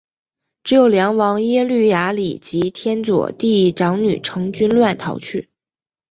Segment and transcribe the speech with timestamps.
[0.63, 5.51] 只有梁王耶律雅里及天祚帝长女乘军乱逃去。